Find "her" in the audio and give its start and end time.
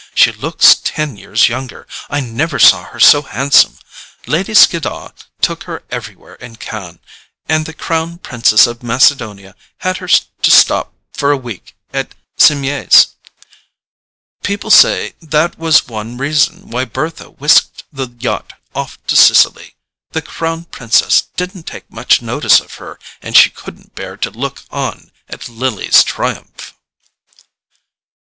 2.85-2.99, 5.65-5.83, 9.97-10.07, 22.81-22.97